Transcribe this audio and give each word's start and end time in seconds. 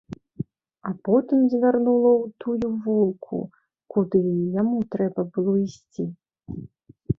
А 0.89 0.93
потым 1.07 1.39
звярнула 1.51 2.11
ў 2.13 2.25
тую 2.45 2.71
вулку, 2.87 3.37
куды 3.93 4.19
і 4.33 4.35
яму 4.61 4.77
трэба 4.99 5.29
было 5.39 5.51
ісці. 5.69 6.05